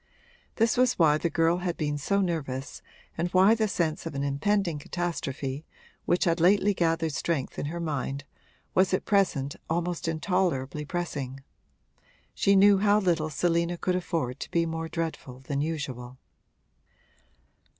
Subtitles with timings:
[0.55, 2.81] This was why the girl had been so nervous
[3.15, 5.63] and why the sense of an impending catastrophe,
[6.05, 8.23] which had lately gathered strength in her mind,
[8.73, 11.41] was at present almost intolerably pressing:
[12.33, 16.17] she knew how little Selina could afford to be more dreadful than usual.